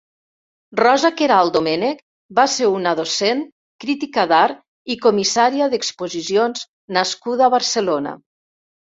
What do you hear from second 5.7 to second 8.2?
d'exposicions nascuda a Barcelona.